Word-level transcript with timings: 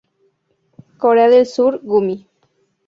Corea 0.97 1.29
del 1.29 1.45
Sur 1.45 1.79
Gumi 1.83 2.25